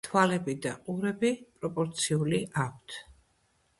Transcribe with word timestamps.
თვალები 0.05 0.53
და 0.61 0.71
ყურები 0.87 1.31
პროპორციული 1.65 2.41
აქვთ. 2.67 3.01